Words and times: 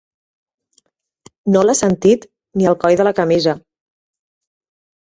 No 1.53 1.63
l'ha 1.67 1.77
sentit 1.81 2.27
ni 2.63 2.71
el 2.73 2.81
coll 2.87 2.99
de 3.03 3.09
la 3.11 3.17
camisa. 3.21 3.57